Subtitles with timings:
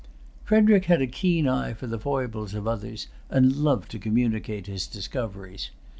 [0.43, 4.87] Frederic had a keen eye for the foibles of others, and loved to communicate his
[4.87, 5.69] discoveries.